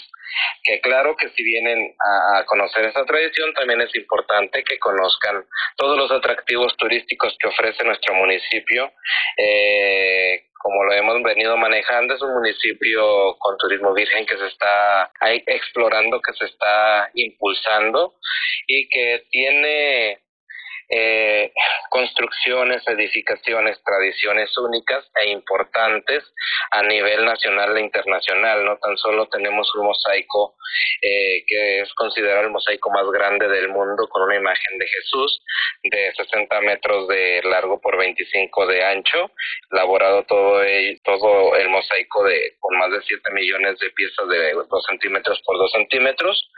Que 0.62 0.80
claro 0.80 1.16
que 1.16 1.28
si 1.30 1.42
vienen 1.42 1.94
a, 1.98 2.44
conocer 2.44 2.84
esa 2.84 3.04
tradición, 3.04 3.52
también 3.54 3.80
es 3.80 3.94
importante 3.96 4.62
que 4.62 4.78
conozcan 4.78 5.44
todos 5.76 5.96
los 5.98 6.10
atractivos 6.10 6.76
turísticos 6.76 7.36
que 7.38 7.48
ofrece 7.48 7.84
nuestro 7.84 8.14
municipio. 8.14 8.92
Eh, 9.36 10.44
como 10.60 10.84
lo 10.84 10.92
hemos 10.92 11.22
venido 11.22 11.56
manejando, 11.56 12.14
es 12.14 12.22
un 12.22 12.34
municipio 12.34 13.34
con 13.38 13.56
turismo 13.56 13.94
virgen 13.94 14.26
que 14.26 14.36
se 14.36 14.46
está 14.46 15.10
explorando, 15.46 16.20
que 16.20 16.34
se 16.34 16.44
está 16.44 17.10
impulsando 17.14 18.14
y 18.66 18.88
que 18.88 19.24
tiene 19.30 20.18
eh, 20.90 21.52
construcciones, 21.88 22.82
edificaciones, 22.86 23.82
tradiciones 23.84 24.56
únicas 24.58 25.04
e 25.22 25.30
importantes 25.30 26.24
a 26.72 26.82
nivel 26.82 27.24
nacional 27.24 27.76
e 27.76 27.80
internacional. 27.80 28.64
No 28.64 28.76
tan 28.78 28.96
solo 28.96 29.28
tenemos 29.28 29.72
un 29.76 29.86
mosaico 29.86 30.56
eh, 31.02 31.44
que 31.46 31.80
es 31.80 31.94
considerado 31.94 32.46
el 32.46 32.50
mosaico 32.50 32.90
más 32.90 33.08
grande 33.10 33.48
del 33.48 33.68
mundo 33.68 34.08
con 34.08 34.22
una 34.22 34.36
imagen 34.36 34.78
de 34.78 34.86
Jesús 34.86 35.40
de 35.82 36.12
60 36.16 36.60
metros 36.62 37.08
de 37.08 37.40
largo 37.44 37.80
por 37.80 37.96
25 37.96 38.66
de 38.66 38.84
ancho, 38.84 39.30
elaborado 39.70 40.24
todo 40.24 40.62
el, 40.62 41.00
todo 41.02 41.56
el 41.56 41.68
mosaico 41.68 42.24
de 42.24 42.54
con 42.58 42.76
más 42.78 42.90
de 42.90 43.00
7 43.02 43.30
millones 43.32 43.78
de 43.78 43.90
piezas 43.90 44.28
de 44.28 44.52
2 44.52 44.86
centímetros 44.88 45.40
por 45.44 45.56
2 45.56 45.72
centímetros. 45.72 46.50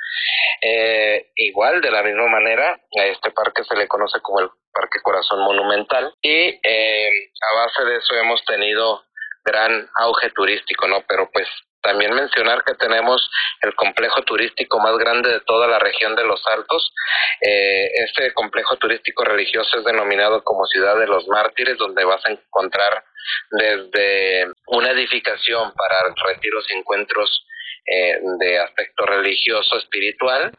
Eh, 0.61 1.31
igual, 1.37 1.81
de 1.81 1.91
la 1.91 2.03
misma 2.03 2.29
manera, 2.29 2.81
a 2.99 3.05
este 3.05 3.31
parque 3.33 3.65
se 3.65 3.77
le 3.77 3.89
conoce 3.89 4.21
como 4.21 4.41
el 4.41 4.51
Parque 4.73 5.01
Corazón 5.03 5.41
Monumental 5.41 6.15
y 6.23 6.59
eh, 6.63 7.31
a 7.41 7.57
base 7.57 7.85
de 7.85 7.97
eso 7.97 8.15
hemos 8.15 8.45
tenido 8.45 9.03
gran 9.45 9.89
auge 9.97 10.31
turístico, 10.31 10.87
¿no? 10.89 11.03
Pero 11.07 11.29
pues 11.33 11.49
también 11.83 12.15
mencionar 12.15 12.65
que 12.65 12.75
tenemos 12.75 13.31
el 13.63 13.75
complejo 13.75 14.23
turístico 14.23 14.79
más 14.81 14.97
grande 14.99 15.31
de 15.31 15.41
toda 15.41 15.67
la 15.67 15.79
región 15.79 16.15
de 16.17 16.25
los 16.25 16.43
Altos. 16.47 16.93
Eh, 17.41 17.91
este 18.07 18.33
complejo 18.35 18.77
turístico 18.77 19.25
religioso 19.25 19.79
es 19.79 19.85
denominado 19.85 20.43
como 20.45 20.67
Ciudad 20.67 20.99
de 20.99 21.07
los 21.07 21.27
Mártires, 21.29 21.77
donde 21.79 22.05
vas 22.05 22.25
a 22.27 22.31
encontrar 22.31 23.05
desde 23.51 24.47
una 24.67 24.91
edificación 24.91 25.73
para 25.75 26.15
retiros 26.27 26.67
y 26.71 26.79
encuentros 26.79 27.47
eh, 27.87 28.19
de 28.39 28.59
aspecto 28.59 29.05
religioso, 29.05 29.77
espiritual, 29.79 30.53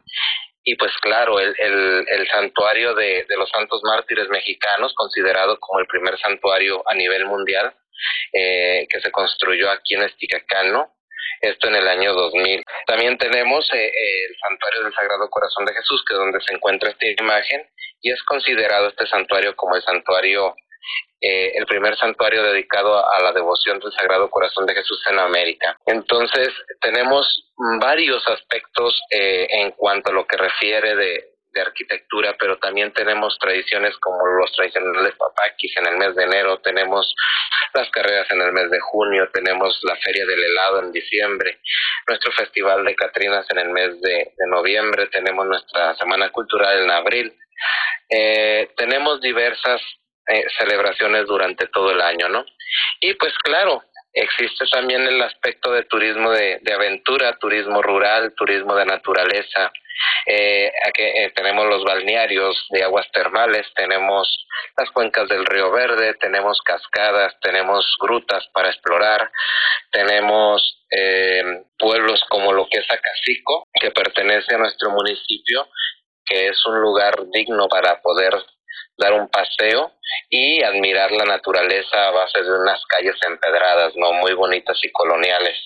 y 0.66 0.76
pues 0.76 0.92
claro, 1.02 1.40
el, 1.40 2.28
santuario 2.32 2.94
de, 2.96 3.26
los 3.38 3.50
santos 3.50 3.82
mártires 3.84 4.30
mexicanos, 4.30 4.94
considerado 4.96 5.60
como 5.60 5.80
el 5.80 5.88
primer 5.88 6.18
santuario 6.18 6.84
a 6.90 6.96
nivel 6.96 7.26
mundial, 7.26 7.74
eh, 8.32 8.88
que 8.90 9.02
se 9.02 9.12
construyó 9.12 9.70
aquí 9.70 9.96
en 9.96 10.04
Esticacano, 10.04 10.93
esto 11.44 11.68
en 11.68 11.76
el 11.76 11.88
año 11.88 12.14
2000. 12.14 12.64
También 12.88 13.18
tenemos 13.18 13.68
eh, 13.74 13.92
el 13.92 14.36
santuario 14.48 14.84
del 14.84 14.94
Sagrado 14.94 15.30
Corazón 15.30 15.66
de 15.66 15.74
Jesús, 15.74 16.04
que 16.08 16.14
es 16.14 16.20
donde 16.20 16.42
se 16.42 16.54
encuentra 16.54 16.90
esta 16.90 17.06
imagen, 17.22 17.62
y 18.02 18.12
es 18.12 18.24
considerado 18.24 18.88
este 18.88 19.06
santuario 19.08 19.56
como 19.56 19.76
el 19.76 19.84
santuario 19.84 20.56
eh, 21.26 21.54
el 21.56 21.66
primer 21.66 21.96
santuario 21.98 22.44
dedicado 22.44 22.98
a 23.10 23.22
la 23.22 23.32
devoción 23.32 23.80
del 23.80 23.94
Sagrado 23.94 24.30
Corazón 24.30 24.66
de 24.66 24.76
Jesús 24.76 25.02
en 25.10 25.20
América. 25.20 25.78
Entonces, 25.86 26.50
tenemos 26.82 27.26
varios 27.80 28.22
aspectos 28.28 29.02
eh, 29.10 29.48
en 29.50 29.72
cuanto 29.72 30.12
a 30.12 30.14
lo 30.14 30.26
que 30.26 30.36
refiere 30.36 30.96
de, 30.96 31.33
de 31.54 31.62
arquitectura, 31.62 32.36
pero 32.40 32.58
también 32.58 32.92
tenemos 32.94 33.38
tradiciones 33.40 33.96
como 33.98 34.26
los 34.40 34.52
tradicionales 34.54 35.14
papaquis 35.16 35.76
en 35.78 35.88
el 35.88 35.98
mes 35.98 36.16
de 36.16 36.24
enero, 36.24 36.60
tenemos 36.60 37.14
las 37.74 37.90
carreras 37.90 38.30
en 38.32 38.42
el 38.42 38.52
mes 38.52 38.70
de 38.70 38.80
junio, 38.80 39.30
tenemos 39.32 39.80
la 39.84 39.96
feria 39.98 40.26
del 40.26 40.44
helado 40.44 40.80
en 40.82 40.92
diciembre, 40.92 41.60
nuestro 42.08 42.32
festival 42.34 42.84
de 42.84 42.96
Catrinas 42.96 43.46
en 43.50 43.60
el 43.60 43.70
mes 43.70 44.02
de, 44.02 44.34
noviembre, 44.50 45.08
tenemos 45.08 45.46
nuestra 45.46 45.96
semana 45.96 46.30
cultural 46.30 46.84
en 46.84 46.92
abril. 46.92 47.34
Eh, 48.10 48.70
tenemos 48.76 49.22
diversas 49.22 49.82
eh, 50.28 50.46
celebraciones 50.60 51.26
durante 51.26 51.68
todo 51.68 51.92
el 51.92 52.02
año, 52.02 52.30
¿no? 52.30 52.46
Y 53.00 53.14
pues 53.16 53.34
claro, 53.40 53.84
existe 54.14 54.66
también 54.72 55.02
el 55.02 55.22
aspecto 55.22 55.72
de 55.72 55.84
turismo 55.84 56.32
de, 56.32 56.60
de 56.62 56.74
aventura, 56.74 57.38
turismo 57.40 57.82
rural, 57.82 58.34
turismo 58.36 58.76
de 58.76 58.86
naturaleza. 58.86 59.72
Eh, 60.26 60.72
aquí, 60.88 61.04
eh, 61.04 61.32
tenemos 61.36 61.66
los 61.68 61.84
balnearios 61.84 62.66
de 62.70 62.84
aguas 62.84 63.10
termales, 63.12 63.68
tenemos 63.76 64.48
las 64.78 64.90
cuencas 64.92 65.28
del 65.30 65.46
río 65.46 65.72
Verde, 65.72 66.16
tenemos 66.16 66.60
cascadas, 66.62 67.40
tenemos 67.42 67.86
grutas 68.00 68.48
para 68.54 68.70
explorar, 68.70 69.32
tenemos 69.92 70.84
eh, 70.90 71.44
pueblos 71.78 72.24
como 72.30 72.54
lo 72.54 72.68
que 72.68 72.80
es 72.80 72.86
Acacico, 72.90 73.68
que 73.74 73.92
pertenece 73.92 74.56
a 74.56 74.60
nuestro 74.60 74.90
municipio, 74.92 75.68
que 76.26 76.48
es 76.48 76.66
un 76.66 76.80
lugar 76.80 77.16
digno 77.32 77.68
para 77.68 78.02
poder 78.02 78.34
dar 78.98 79.14
un 79.14 79.30
paseo 79.30 79.94
y 80.30 80.62
admirar 80.64 81.12
la 81.12 81.26
naturaleza 81.26 82.08
a 82.08 82.12
base 82.12 82.42
de 82.42 82.52
unas 82.52 82.84
calles 82.86 83.16
empedradas, 83.26 83.94
¿no? 83.96 84.14
Muy 84.14 84.34
bonitas 84.34 84.78
y 84.84 84.92
coloniales. 84.92 85.58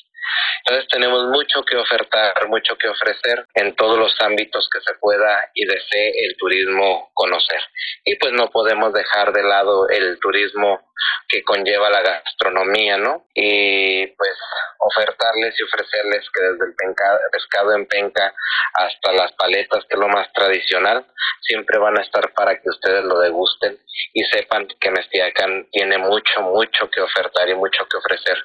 Entonces 0.65 0.89
tenemos 0.89 1.25
mucho 1.27 1.63
que 1.63 1.77
ofertar, 1.77 2.33
mucho 2.49 2.75
que 2.77 2.89
ofrecer 2.89 3.45
en 3.53 3.75
todos 3.75 3.97
los 3.97 4.13
ámbitos 4.19 4.67
que 4.71 4.81
se 4.81 4.97
pueda 4.99 5.49
y 5.53 5.65
desee 5.65 6.25
el 6.25 6.35
turismo 6.37 7.09
conocer. 7.13 7.61
Y 8.03 8.15
pues 8.17 8.33
no 8.33 8.49
podemos 8.49 8.93
dejar 8.93 9.31
de 9.31 9.43
lado 9.43 9.87
el 9.89 10.19
turismo 10.19 10.86
que 11.27 11.43
conlleva 11.43 11.89
la 11.89 12.01
gastronomía, 12.01 12.97
¿no? 12.97 13.27
Y 13.33 14.07
pues 14.07 14.37
ofertarles 14.79 15.55
y 15.59 15.63
ofrecerles 15.63 16.25
que 16.33 16.41
desde 16.41 16.65
el 16.65 16.75
pescado 17.31 17.75
en 17.75 17.85
penca 17.87 18.33
hasta 18.73 19.11
las 19.13 19.31
paletas, 19.33 19.85
que 19.85 19.95
es 19.95 19.99
lo 19.99 20.07
más 20.07 20.31
tradicional, 20.33 21.05
siempre 21.41 21.79
van 21.79 21.97
a 21.97 22.01
estar 22.01 22.33
para 22.33 22.55
que 22.59 22.69
ustedes 22.69 23.03
lo 23.03 23.19
degusten 23.19 23.77
y 24.13 24.23
sepan 24.25 24.67
que 24.79 24.91
Mestiacán 24.91 25.67
tiene 25.71 25.97
mucho, 25.97 26.41
mucho 26.41 26.89
que 26.89 27.01
ofertar 27.01 27.49
y 27.49 27.55
mucho 27.55 27.85
que 27.89 27.97
ofrecer 27.97 28.37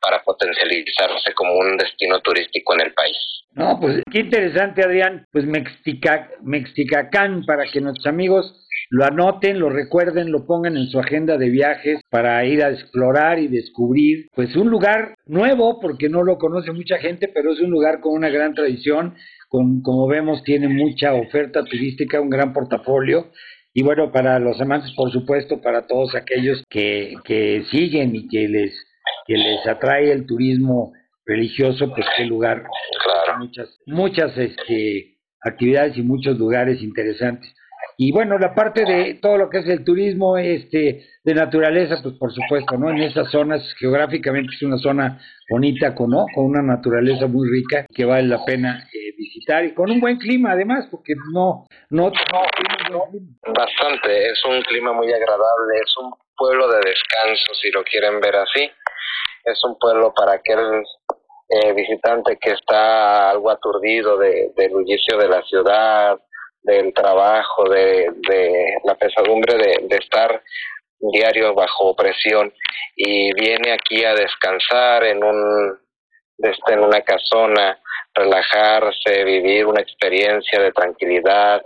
para 0.00 0.22
potencializarse 0.22 1.34
como 1.34 1.54
un 1.54 1.76
destino 1.76 2.20
turístico 2.20 2.74
en 2.74 2.80
el 2.82 2.94
país. 2.94 3.16
No, 3.52 3.78
pues 3.80 4.02
qué 4.10 4.20
interesante, 4.20 4.82
Adrián. 4.82 5.26
Pues 5.32 5.44
Mextica, 5.44 6.28
Mexticacán, 6.42 7.44
para 7.46 7.64
que 7.70 7.80
nuestros 7.80 8.06
amigos 8.06 8.63
lo 8.90 9.04
anoten, 9.04 9.58
lo 9.58 9.70
recuerden, 9.70 10.30
lo 10.30 10.46
pongan 10.46 10.76
en 10.76 10.86
su 10.86 10.98
agenda 10.98 11.36
de 11.36 11.48
viajes 11.48 12.00
para 12.10 12.44
ir 12.44 12.62
a 12.62 12.70
explorar 12.70 13.38
y 13.38 13.48
descubrir, 13.48 14.28
pues 14.34 14.54
un 14.56 14.70
lugar 14.70 15.16
nuevo, 15.26 15.80
porque 15.80 16.08
no 16.08 16.22
lo 16.22 16.38
conoce 16.38 16.72
mucha 16.72 16.98
gente, 16.98 17.28
pero 17.28 17.52
es 17.52 17.60
un 17.60 17.70
lugar 17.70 18.00
con 18.00 18.14
una 18.14 18.28
gran 18.28 18.54
tradición, 18.54 19.14
con, 19.48 19.82
como 19.82 20.06
vemos, 20.06 20.42
tiene 20.44 20.68
mucha 20.68 21.14
oferta 21.14 21.64
turística, 21.64 22.20
un 22.20 22.30
gran 22.30 22.52
portafolio. 22.52 23.30
Y 23.72 23.82
bueno, 23.82 24.12
para 24.12 24.38
los 24.38 24.60
amantes, 24.60 24.92
por 24.92 25.10
supuesto, 25.10 25.60
para 25.60 25.86
todos 25.86 26.14
aquellos 26.14 26.62
que, 26.70 27.14
que 27.24 27.64
siguen 27.70 28.14
y 28.14 28.28
que 28.28 28.48
les, 28.48 28.72
que 29.26 29.34
les 29.34 29.66
atrae 29.66 30.12
el 30.12 30.26
turismo 30.26 30.92
religioso, 31.26 31.92
pues 31.92 32.06
qué 32.16 32.24
lugar. 32.24 32.64
Claro. 33.02 33.40
Muchas, 33.40 33.78
muchas 33.86 34.38
este, 34.38 35.16
actividades 35.40 35.96
y 35.96 36.02
muchos 36.02 36.38
lugares 36.38 36.82
interesantes. 36.82 37.52
Y 37.96 38.12
bueno, 38.12 38.38
la 38.38 38.54
parte 38.54 38.84
de 38.84 39.14
todo 39.14 39.36
lo 39.36 39.50
que 39.50 39.58
es 39.58 39.68
el 39.68 39.84
turismo 39.84 40.36
este 40.36 41.06
de 41.22 41.34
naturaleza, 41.34 42.00
pues 42.02 42.16
por 42.18 42.32
supuesto, 42.32 42.76
¿no? 42.76 42.90
En 42.90 42.98
esas 42.98 43.30
zonas 43.30 43.62
geográficamente 43.78 44.52
es 44.54 44.62
una 44.62 44.78
zona 44.78 45.20
bonita 45.48 45.94
con, 45.94 46.10
¿no? 46.10 46.26
con 46.34 46.46
una 46.46 46.62
naturaleza 46.62 47.26
muy 47.26 47.48
rica 47.48 47.86
que 47.94 48.04
vale 48.04 48.26
la 48.26 48.44
pena 48.44 48.88
eh, 48.92 49.14
visitar 49.16 49.64
y 49.64 49.74
con 49.74 49.90
un 49.90 50.00
buen 50.00 50.18
clima 50.18 50.52
además, 50.52 50.86
porque 50.90 51.14
no 51.32 51.66
no, 51.90 52.10
no, 52.90 53.04
bastante, 53.54 54.30
es 54.30 54.44
un 54.44 54.60
clima 54.62 54.92
muy 54.92 55.12
agradable, 55.12 55.74
es 55.82 55.96
un 55.98 56.12
pueblo 56.36 56.68
de 56.68 56.78
descanso 56.78 57.54
si 57.60 57.70
lo 57.70 57.84
quieren 57.84 58.20
ver 58.20 58.36
así. 58.36 58.70
Es 59.44 59.62
un 59.64 59.78
pueblo 59.78 60.12
para 60.14 60.34
aquel 60.34 60.82
eh, 61.48 61.72
visitante 61.74 62.38
que 62.40 62.52
está 62.52 63.30
algo 63.30 63.50
aturdido 63.50 64.16
de, 64.16 64.52
del 64.56 64.72
bullicio 64.72 65.18
de 65.18 65.28
la 65.28 65.42
ciudad, 65.42 66.18
del 66.64 66.92
trabajo, 66.92 67.68
de, 67.68 68.08
de 68.28 68.74
la 68.84 68.94
pesadumbre 68.96 69.56
de, 69.56 69.76
de 69.86 69.96
estar 69.96 70.42
diario 70.98 71.54
bajo 71.54 71.94
presión 71.94 72.52
y 72.96 73.32
viene 73.34 73.72
aquí 73.72 74.04
a 74.04 74.14
descansar 74.14 75.04
en 75.04 75.22
un 75.22 75.78
en 76.66 76.80
una 76.80 77.00
casona, 77.02 77.78
relajarse, 78.12 79.22
vivir 79.24 79.66
una 79.66 79.80
experiencia 79.80 80.60
de 80.60 80.72
tranquilidad, 80.72 81.62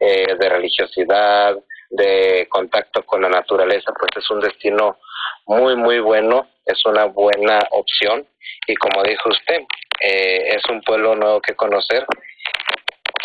eh, 0.00 0.34
de 0.38 0.48
religiosidad, 0.48 1.54
de 1.90 2.46
contacto 2.48 3.04
con 3.04 3.20
la 3.20 3.28
naturaleza, 3.28 3.92
pues 3.92 4.10
es 4.16 4.30
un 4.30 4.40
destino 4.40 4.98
muy 5.46 5.76
muy 5.76 6.00
bueno, 6.00 6.48
es 6.64 6.84
una 6.86 7.04
buena 7.04 7.60
opción 7.70 8.26
y 8.66 8.74
como 8.76 9.02
dijo 9.02 9.28
usted, 9.28 9.60
eh, 10.00 10.54
es 10.56 10.62
un 10.70 10.80
pueblo 10.80 11.14
nuevo 11.14 11.40
que 11.40 11.54
conocer 11.54 12.06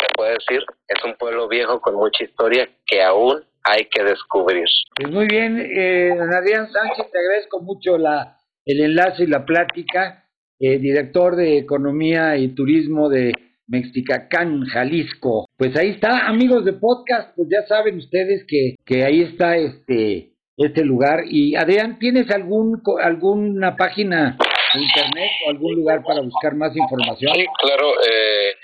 se 0.02 0.14
puede 0.14 0.32
decir, 0.32 0.64
es 0.88 1.04
un 1.04 1.14
pueblo 1.14 1.48
viejo 1.48 1.80
con 1.80 1.94
mucha 1.94 2.24
historia 2.24 2.68
que 2.86 3.02
aún 3.02 3.42
hay 3.64 3.86
que 3.86 4.02
descubrir. 4.02 4.64
Pues 4.96 5.10
muy 5.10 5.26
bien, 5.26 5.58
eh, 5.58 6.10
Adrián 6.12 6.70
Sánchez, 6.70 7.10
te 7.10 7.18
agradezco 7.18 7.60
mucho 7.60 7.96
la, 7.96 8.36
el 8.64 8.80
enlace 8.80 9.24
y 9.24 9.26
la 9.28 9.44
plática, 9.44 10.24
eh, 10.58 10.78
director 10.78 11.36
de 11.36 11.58
Economía 11.58 12.36
y 12.36 12.54
Turismo 12.54 13.08
de 13.08 13.32
Mexicacán, 13.68 14.64
Jalisco. 14.64 15.46
Pues 15.56 15.76
ahí 15.76 15.90
está, 15.90 16.26
amigos 16.26 16.64
de 16.64 16.74
podcast, 16.74 17.34
pues 17.36 17.48
ya 17.50 17.66
saben 17.66 17.98
ustedes 17.98 18.44
que, 18.46 18.74
que 18.84 19.04
ahí 19.04 19.22
está 19.22 19.56
este 19.56 20.32
este 20.56 20.84
lugar. 20.84 21.24
Y 21.26 21.56
Adrián, 21.56 21.98
¿tienes 21.98 22.30
algún 22.30 22.82
alguna 23.02 23.76
página 23.76 24.36
de 24.74 24.80
internet 24.80 25.30
o 25.46 25.50
algún 25.50 25.74
lugar 25.74 26.02
para 26.02 26.20
buscar 26.20 26.54
más 26.54 26.76
información? 26.76 27.32
Sí, 27.34 27.44
claro. 27.60 27.92
Eh, 28.00 28.54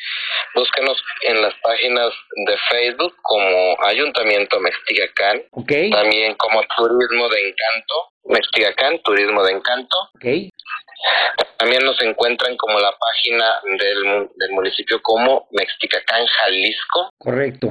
Búsquenos 0.55 1.03
en 1.23 1.41
las 1.43 1.55
páginas 1.63 2.13
de 2.47 2.57
Facebook 2.71 3.15
como 3.23 3.77
Ayuntamiento 3.87 4.59
Mexicacán, 4.61 5.43
también 5.93 6.35
como 6.35 6.63
Turismo 6.77 7.29
de 7.29 7.49
Encanto, 7.49 7.95
Mexicacán, 8.25 8.99
Turismo 9.03 9.43
de 9.45 9.53
Encanto. 9.53 9.97
También 11.59 11.85
nos 11.85 12.01
encuentran 12.03 12.57
como 12.57 12.79
la 12.79 12.93
página 12.93 13.61
del, 13.65 14.29
del 14.37 14.51
municipio 14.51 15.01
como 15.03 15.49
Mexicacán, 15.53 16.27
Jalisco. 16.27 17.11
Correcto. 17.19 17.69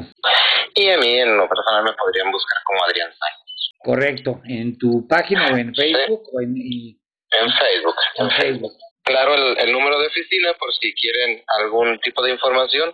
Y 0.75 0.89
a 0.89 0.97
mí 0.97 1.19
en 1.19 1.37
lo 1.37 1.47
personal 1.47 1.83
me 1.83 1.93
podrían 1.93 2.31
buscar 2.31 2.57
como 2.65 2.83
Adrián 2.83 3.09
Sánchez. 3.09 3.47
Correcto. 3.79 4.41
¿En 4.45 4.77
tu 4.77 5.07
página 5.07 5.47
o 5.47 5.57
en 5.57 5.73
Facebook? 5.73 6.23
O 6.33 6.41
en, 6.41 6.55
en 6.57 7.51
Facebook. 7.51 7.95
En 8.17 8.31
Facebook. 8.31 8.73
Claro, 9.07 9.33
el, 9.35 9.71
número 9.71 9.99
de 9.99 10.07
oficina, 10.07 10.53
por 10.59 10.73
si 10.73 10.93
quieren 10.93 11.41
algún 11.59 11.97
tipo 11.99 12.21
de 12.21 12.31
información, 12.31 12.93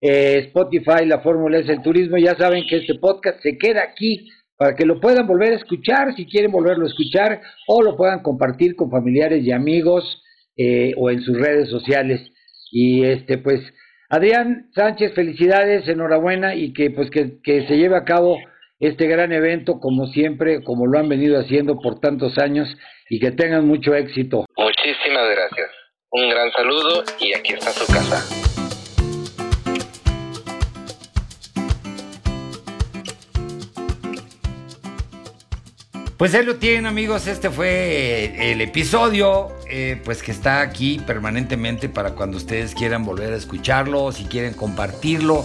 eh, 0.00 0.44
Spotify, 0.46 1.06
la 1.06 1.20
fórmula 1.20 1.58
es 1.58 1.68
el 1.68 1.82
turismo, 1.82 2.16
ya 2.18 2.36
saben 2.36 2.64
que 2.68 2.76
este 2.78 2.94
podcast 2.94 3.40
se 3.42 3.56
queda 3.58 3.82
aquí 3.82 4.28
para 4.56 4.76
que 4.76 4.86
lo 4.86 5.00
puedan 5.00 5.26
volver 5.26 5.52
a 5.52 5.56
escuchar, 5.56 6.14
si 6.14 6.26
quieren 6.26 6.52
volverlo 6.52 6.84
a 6.84 6.88
escuchar, 6.88 7.40
o 7.66 7.82
lo 7.82 7.96
puedan 7.96 8.22
compartir 8.22 8.76
con 8.76 8.90
familiares 8.90 9.44
y 9.44 9.50
amigos 9.50 10.22
eh, 10.56 10.92
o 10.96 11.10
en 11.10 11.20
sus 11.22 11.36
redes 11.36 11.68
sociales. 11.68 12.20
Y 12.70 13.04
este, 13.04 13.38
pues, 13.38 13.60
Adrián 14.08 14.70
Sánchez, 14.74 15.14
felicidades, 15.14 15.88
enhorabuena 15.88 16.54
y 16.54 16.72
que 16.72 16.90
pues 16.90 17.10
que, 17.10 17.40
que 17.42 17.66
se 17.66 17.76
lleve 17.76 17.96
a 17.96 18.04
cabo 18.04 18.38
este 18.82 19.06
gran 19.06 19.32
evento 19.32 19.78
como 19.78 20.08
siempre, 20.08 20.64
como 20.64 20.86
lo 20.86 20.98
han 20.98 21.08
venido 21.08 21.38
haciendo 21.38 21.78
por 21.78 22.00
tantos 22.00 22.36
años 22.36 22.68
y 23.08 23.20
que 23.20 23.30
tengan 23.30 23.64
mucho 23.64 23.94
éxito. 23.94 24.44
Muchísimas 24.56 25.30
gracias. 25.30 25.70
Un 26.10 26.28
gran 26.28 26.50
saludo 26.50 27.04
y 27.20 27.32
aquí 27.32 27.52
está 27.52 27.70
su 27.70 27.86
casa. 27.92 28.24
Pues 36.16 36.34
ahí 36.34 36.44
lo 36.44 36.56
tienen 36.56 36.86
amigos, 36.86 37.26
este 37.26 37.50
fue 37.50 38.52
el 38.52 38.60
episodio, 38.60 39.48
eh, 39.68 40.00
pues 40.04 40.22
que 40.22 40.30
está 40.32 40.60
aquí 40.60 41.00
permanentemente 41.04 41.88
para 41.88 42.14
cuando 42.14 42.36
ustedes 42.36 42.74
quieran 42.74 43.04
volver 43.04 43.32
a 43.32 43.36
escucharlo, 43.36 44.12
si 44.12 44.24
quieren 44.24 44.54
compartirlo 44.54 45.44